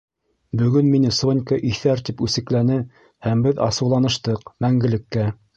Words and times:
—Бөгөн 0.61 0.87
мине 0.93 1.11
Сонька 1.17 1.59
«иҫәр» 1.73 2.01
тип 2.09 2.25
үсекләне 2.29 2.79
һәм 3.29 3.47
беҙ 3.49 3.63
асыуланыштыҡ... 3.69 4.55
мәңгелеккә. 4.67 5.33